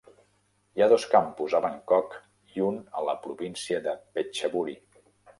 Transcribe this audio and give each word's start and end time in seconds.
Hi 0.77 0.83
ha 0.83 0.85
dos 0.93 1.03
campus 1.09 1.55
a 1.57 1.59
Bangkok 1.65 2.15
i 2.55 2.63
un 2.69 2.79
a 3.01 3.03
la 3.09 3.15
província 3.27 3.83
de 3.89 3.93
Phetchaburi. 4.15 4.75